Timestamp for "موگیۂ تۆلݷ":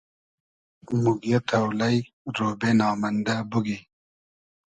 1.01-1.95